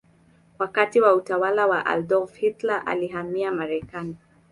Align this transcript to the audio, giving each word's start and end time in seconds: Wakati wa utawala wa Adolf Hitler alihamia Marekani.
Wakati 0.59 1.01
wa 1.01 1.15
utawala 1.15 1.67
wa 1.67 1.85
Adolf 1.85 2.35
Hitler 2.35 2.83
alihamia 2.85 3.51
Marekani. 3.51 4.15